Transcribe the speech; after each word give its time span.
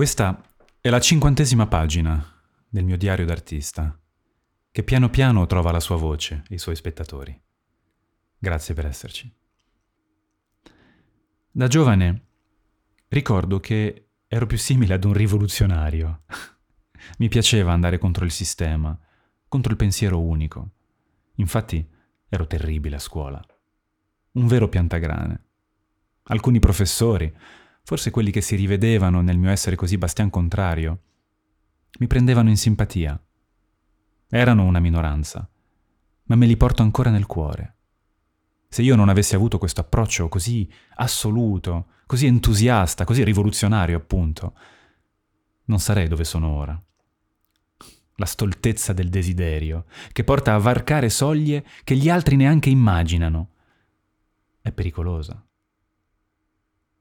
Questa 0.00 0.42
è 0.80 0.88
la 0.88 0.98
cinquantesima 0.98 1.66
pagina 1.66 2.24
del 2.66 2.84
mio 2.84 2.96
diario 2.96 3.26
d'artista, 3.26 4.00
che 4.70 4.82
piano 4.82 5.10
piano 5.10 5.44
trova 5.44 5.72
la 5.72 5.78
sua 5.78 5.96
voce 5.96 6.42
e 6.48 6.54
i 6.54 6.58
suoi 6.58 6.74
spettatori. 6.74 7.38
Grazie 8.38 8.72
per 8.72 8.86
esserci. 8.86 9.30
Da 11.50 11.68
giovane 11.68 12.28
ricordo 13.08 13.60
che 13.60 14.12
ero 14.26 14.46
più 14.46 14.56
simile 14.56 14.94
ad 14.94 15.04
un 15.04 15.12
rivoluzionario. 15.12 16.22
Mi 17.18 17.28
piaceva 17.28 17.72
andare 17.72 17.98
contro 17.98 18.24
il 18.24 18.30
sistema, 18.30 18.98
contro 19.48 19.70
il 19.70 19.76
pensiero 19.76 20.18
unico. 20.18 20.70
Infatti 21.34 21.86
ero 22.26 22.46
terribile 22.46 22.96
a 22.96 23.00
scuola. 23.00 23.46
Un 24.32 24.46
vero 24.46 24.66
piantagrane. 24.66 25.44
Alcuni 26.22 26.58
professori, 26.58 27.30
forse 27.90 28.12
quelli 28.12 28.30
che 28.30 28.40
si 28.40 28.54
rivedevano 28.54 29.20
nel 29.20 29.36
mio 29.36 29.50
essere 29.50 29.74
così 29.74 29.98
bastian 29.98 30.30
contrario, 30.30 31.00
mi 31.98 32.06
prendevano 32.06 32.48
in 32.48 32.56
simpatia. 32.56 33.20
Erano 34.28 34.62
una 34.62 34.78
minoranza, 34.78 35.50
ma 36.26 36.36
me 36.36 36.46
li 36.46 36.56
porto 36.56 36.82
ancora 36.82 37.10
nel 37.10 37.26
cuore. 37.26 37.74
Se 38.68 38.82
io 38.82 38.94
non 38.94 39.08
avessi 39.08 39.34
avuto 39.34 39.58
questo 39.58 39.80
approccio 39.80 40.28
così 40.28 40.70
assoluto, 40.98 41.86
così 42.06 42.26
entusiasta, 42.26 43.02
così 43.02 43.24
rivoluzionario, 43.24 43.96
appunto, 43.96 44.54
non 45.64 45.80
sarei 45.80 46.06
dove 46.06 46.22
sono 46.22 46.46
ora. 46.46 46.80
La 48.14 48.26
stoltezza 48.26 48.92
del 48.92 49.08
desiderio, 49.08 49.86
che 50.12 50.22
porta 50.22 50.54
a 50.54 50.58
varcare 50.58 51.08
soglie 51.08 51.66
che 51.82 51.96
gli 51.96 52.08
altri 52.08 52.36
neanche 52.36 52.70
immaginano, 52.70 53.48
è 54.60 54.70
pericolosa. 54.70 55.44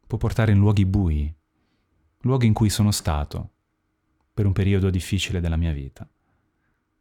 Può 0.10 0.18
portare 0.18 0.52
in 0.54 0.58
luoghi 0.58 0.88
bui, 0.88 1.32
luoghi 2.22 2.48
in 2.48 2.54
cui 2.54 2.72
sono 2.72 2.90
stato, 2.90 3.52
per 4.34 4.48
un 4.48 4.54
periodo 4.54 4.90
difficile 4.90 5.40
della 5.40 5.56
mia 5.56 5.72
vita. 5.72 6.10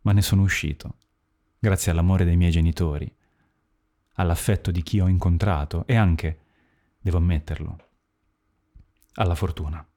Ma 0.02 0.12
ne 0.12 0.20
sono 0.20 0.42
uscito, 0.42 0.98
grazie 1.58 1.90
all'amore 1.90 2.26
dei 2.26 2.36
miei 2.36 2.50
genitori, 2.50 3.10
all'affetto 4.16 4.70
di 4.70 4.82
chi 4.82 5.00
ho 5.00 5.08
incontrato 5.08 5.86
e 5.86 5.96
anche, 5.96 6.40
devo 7.00 7.16
ammetterlo, 7.16 7.78
alla 9.14 9.34
fortuna. 9.34 9.88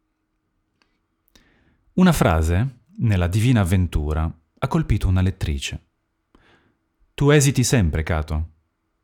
Una 1.96 2.14
frase, 2.14 2.84
nella 3.00 3.28
Divina 3.28 3.60
Avventura, 3.60 4.24
ha 4.58 4.68
colpito 4.70 5.10
una 5.10 5.20
lettrice. 5.20 5.88
Tu 7.14 7.30
esiti 7.30 7.66
sempre, 7.66 8.04
Cato, 8.04 8.51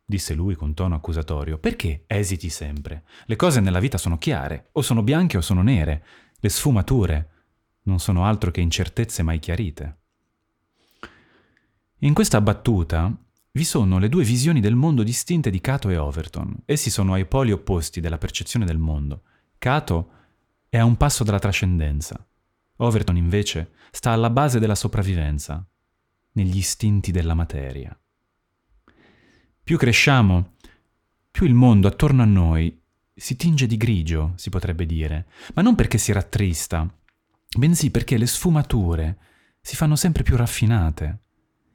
disse 0.09 0.33
lui 0.33 0.55
con 0.55 0.73
tono 0.73 0.95
accusatorio. 0.95 1.57
Perché 1.57 2.05
esiti 2.07 2.47
sempre? 2.49 3.03
Le 3.25 3.35
cose 3.35 3.59
nella 3.59 3.81
vita 3.81 3.97
sono 3.97 4.17
chiare, 4.17 4.69
o 4.71 4.81
sono 4.81 5.03
bianche 5.03 5.35
o 5.35 5.41
sono 5.41 5.61
nere. 5.61 6.05
Le 6.39 6.47
sfumature 6.47 7.29
non 7.83 7.99
sono 7.99 8.23
altro 8.23 8.49
che 8.49 8.61
incertezze 8.61 9.21
mai 9.21 9.39
chiarite. 9.39 9.97
In 11.99 12.13
questa 12.13 12.39
battuta 12.39 13.13
vi 13.51 13.65
sono 13.65 13.99
le 13.99 14.07
due 14.07 14.23
visioni 14.23 14.61
del 14.61 14.75
mondo 14.75 15.03
distinte 15.03 15.49
di 15.49 15.59
Cato 15.59 15.89
e 15.89 15.97
Overton. 15.97 16.61
Essi 16.63 16.89
sono 16.89 17.13
ai 17.13 17.25
poli 17.25 17.51
opposti 17.51 17.99
della 17.99 18.17
percezione 18.17 18.65
del 18.65 18.77
mondo. 18.77 19.23
Cato 19.57 20.11
è 20.69 20.77
a 20.77 20.85
un 20.85 20.95
passo 20.95 21.25
dalla 21.25 21.39
trascendenza. 21.39 22.25
Overton 22.77 23.17
invece 23.17 23.71
sta 23.91 24.11
alla 24.11 24.29
base 24.29 24.59
della 24.59 24.75
sopravvivenza, 24.75 25.67
negli 26.33 26.57
istinti 26.57 27.11
della 27.11 27.33
materia. 27.33 27.99
Più 29.67 29.75
cresciamo, 29.77 30.53
più 31.29 31.45
il 31.45 31.53
mondo 31.53 31.89
attorno 31.89 32.21
a 32.21 32.25
noi 32.25 32.81
si 33.13 33.35
tinge 33.35 33.67
di 33.67 33.75
grigio, 33.75 34.31
si 34.37 34.49
potrebbe 34.49 34.85
dire, 34.85 35.27
ma 35.55 35.61
non 35.61 35.75
perché 35.75 35.97
si 35.97 36.13
rattrista, 36.13 36.89
bensì 37.57 37.91
perché 37.91 38.17
le 38.17 38.27
sfumature 38.27 39.17
si 39.59 39.75
fanno 39.75 39.97
sempre 39.97 40.23
più 40.23 40.37
raffinate. 40.37 41.23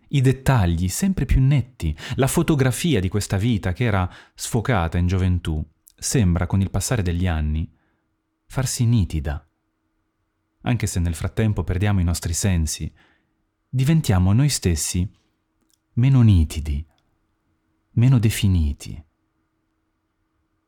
I 0.08 0.22
dettagli 0.22 0.88
sempre 0.88 1.26
più 1.26 1.42
netti, 1.42 1.94
la 2.14 2.28
fotografia 2.28 2.98
di 2.98 3.10
questa 3.10 3.36
vita 3.36 3.74
che 3.74 3.84
era 3.84 4.10
sfocata 4.34 4.96
in 4.96 5.06
gioventù, 5.06 5.62
sembra 5.94 6.46
con 6.46 6.62
il 6.62 6.70
passare 6.70 7.02
degli 7.02 7.26
anni 7.26 7.70
farsi 8.46 8.86
nitida. 8.86 9.46
Anche 10.62 10.86
se 10.86 10.98
nel 10.98 11.14
frattempo 11.14 11.62
perdiamo 11.62 12.00
i 12.00 12.04
nostri 12.04 12.32
sensi, 12.32 12.90
diventiamo 13.68 14.32
noi 14.32 14.48
stessi 14.48 15.06
meno 15.96 16.22
nitidi, 16.22 16.86
meno 17.92 18.18
definiti. 18.18 19.02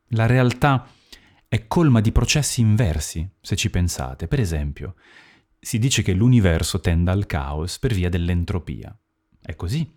La 0.08 0.26
realtà 0.26 0.86
è 1.48 1.66
colma 1.66 2.00
di 2.00 2.12
processi 2.12 2.60
inversi, 2.60 3.28
se 3.40 3.56
ci 3.56 3.70
pensate. 3.70 4.26
Per 4.26 4.40
esempio, 4.40 4.96
si 5.58 5.78
dice 5.78 6.02
che 6.02 6.12
l'universo 6.12 6.80
tenda 6.80 7.12
al 7.12 7.26
caos 7.26 7.78
per 7.78 7.94
via 7.94 8.08
dell'entropia. 8.08 8.96
È 9.40 9.54
così. 9.54 9.90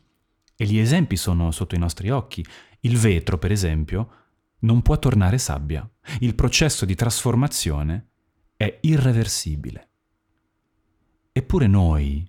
E 0.56 0.66
gli 0.66 0.78
esempi 0.78 1.18
sono 1.18 1.52
sotto 1.52 1.76
i 1.76 1.80
nostri 1.80 2.10
occhi. 2.10 2.46
Il 2.82 2.98
vetro, 2.98 3.38
per 3.38 3.52
esempio, 3.52 4.12
non 4.60 4.82
può 4.82 4.98
tornare 4.98 5.38
sabbia. 5.38 5.88
Il 6.20 6.36
processo 6.36 6.86
di 6.86 6.96
trasformazione 6.96 8.10
è 8.56 8.80
irreversibile. 8.82 9.90
Eppure 11.32 11.68
noi, 11.68 12.28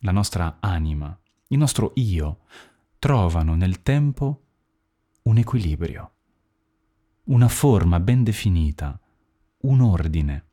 la 0.00 0.12
nostra 0.12 0.58
anima, 0.60 1.18
il 1.48 1.58
nostro 1.58 1.92
io, 1.96 2.40
trovano 2.98 3.54
nel 3.54 3.82
tempo 3.82 4.42
un 5.22 5.38
equilibrio, 5.38 6.12
una 7.24 7.48
forma 7.48 8.00
ben 8.00 8.24
definita, 8.24 8.98
un 9.62 9.80
ordine. 9.80 10.46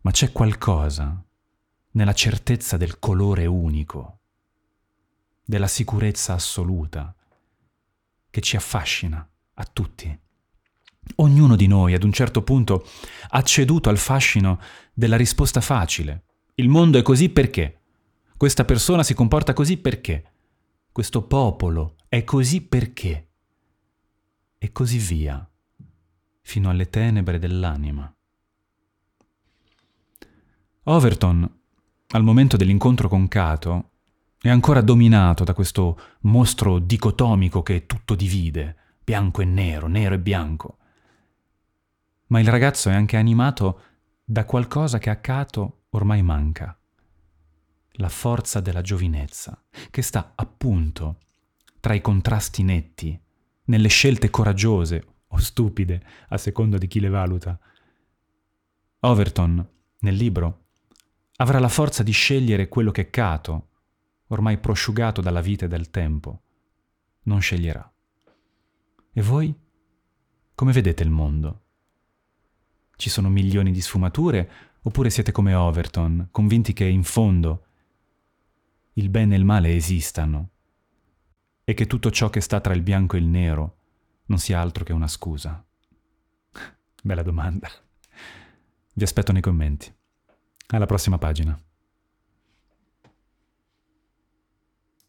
Ma 0.00 0.10
c'è 0.10 0.32
qualcosa 0.32 1.22
nella 1.92 2.14
certezza 2.14 2.76
del 2.76 2.98
colore 2.98 3.46
unico 3.46 4.18
della 5.44 5.66
sicurezza 5.66 6.32
assoluta 6.32 7.14
che 8.30 8.40
ci 8.40 8.56
affascina 8.56 9.28
a 9.54 9.64
tutti. 9.70 10.18
Ognuno 11.16 11.56
di 11.56 11.66
noi 11.66 11.92
ad 11.92 12.04
un 12.04 12.12
certo 12.12 12.42
punto 12.42 12.86
ha 13.28 13.42
ceduto 13.42 13.90
al 13.90 13.98
fascino 13.98 14.58
della 14.94 15.16
risposta 15.16 15.60
facile. 15.60 16.24
Il 16.54 16.68
mondo 16.68 16.98
è 16.98 17.02
così 17.02 17.28
perché? 17.28 17.80
Questa 18.36 18.64
persona 18.64 19.02
si 19.02 19.12
comporta 19.12 19.52
così 19.52 19.76
perché? 19.76 20.31
Questo 20.92 21.22
popolo 21.22 21.96
è 22.06 22.22
così 22.22 22.60
perché? 22.60 23.28
E 24.58 24.72
così 24.72 24.98
via, 24.98 25.50
fino 26.42 26.68
alle 26.68 26.90
tenebre 26.90 27.38
dell'anima. 27.38 28.14
Overton, 30.82 31.60
al 32.08 32.22
momento 32.22 32.58
dell'incontro 32.58 33.08
con 33.08 33.26
Cato, 33.26 33.92
è 34.38 34.50
ancora 34.50 34.82
dominato 34.82 35.44
da 35.44 35.54
questo 35.54 35.98
mostro 36.20 36.78
dicotomico 36.78 37.62
che 37.62 37.86
tutto 37.86 38.14
divide, 38.14 38.76
bianco 39.02 39.40
e 39.40 39.46
nero, 39.46 39.86
nero 39.86 40.16
e 40.16 40.18
bianco. 40.18 40.76
Ma 42.26 42.38
il 42.38 42.48
ragazzo 42.48 42.90
è 42.90 42.94
anche 42.94 43.16
animato 43.16 43.80
da 44.22 44.44
qualcosa 44.44 44.98
che 44.98 45.08
a 45.08 45.16
Cato 45.16 45.84
ormai 45.88 46.20
manca, 46.20 46.78
la 47.94 48.08
forza 48.08 48.60
della 48.60 48.80
giovinezza, 48.80 49.62
che 49.90 50.02
sta 50.02 50.32
appunto 50.34 51.18
tra 51.80 51.94
i 51.94 52.00
contrasti 52.00 52.62
netti, 52.62 53.20
nelle 53.64 53.88
scelte 53.88 54.30
coraggiose 54.30 55.06
o 55.28 55.38
stupide, 55.38 56.02
a 56.28 56.38
secondo 56.38 56.78
di 56.78 56.86
chi 56.86 57.00
le 57.00 57.08
valuta. 57.08 57.58
Overton, 59.00 59.68
nel 60.00 60.14
libro, 60.14 60.66
avrà 61.36 61.58
la 61.58 61.68
forza 61.68 62.02
di 62.02 62.12
scegliere 62.12 62.68
quello 62.68 62.90
che 62.90 63.10
Cato, 63.10 63.68
ormai 64.28 64.58
prosciugato 64.58 65.20
dalla 65.20 65.40
vita 65.40 65.64
e 65.64 65.68
dal 65.68 65.90
tempo, 65.90 66.42
non 67.24 67.40
sceglierà. 67.40 67.92
E 69.12 69.22
voi? 69.22 69.54
Come 70.54 70.72
vedete 70.72 71.02
il 71.02 71.10
mondo? 71.10 71.60
Ci 72.96 73.10
sono 73.10 73.28
milioni 73.28 73.72
di 73.72 73.80
sfumature 73.80 74.50
oppure 74.82 75.10
siete 75.10 75.32
come 75.32 75.54
Overton, 75.54 76.28
convinti 76.30 76.72
che 76.72 76.84
in 76.84 77.02
fondo 77.02 77.66
il 78.94 79.08
bene 79.08 79.34
e 79.34 79.38
il 79.38 79.44
male 79.44 79.74
esistano 79.74 80.50
e 81.64 81.74
che 81.74 81.86
tutto 81.86 82.10
ciò 82.10 82.28
che 82.30 82.40
sta 82.40 82.60
tra 82.60 82.74
il 82.74 82.82
bianco 82.82 83.16
e 83.16 83.20
il 83.20 83.26
nero 83.26 83.76
non 84.26 84.38
sia 84.38 84.60
altro 84.60 84.84
che 84.84 84.92
una 84.92 85.08
scusa? 85.08 85.64
Bella 87.02 87.22
domanda. 87.22 87.70
Vi 88.94 89.02
aspetto 89.02 89.32
nei 89.32 89.42
commenti. 89.42 89.92
Alla 90.68 90.86
prossima 90.86 91.18
pagina. 91.18 91.58